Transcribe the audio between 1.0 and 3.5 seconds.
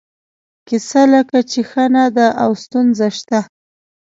لکه چې ښه نه ده او ستونزه شته.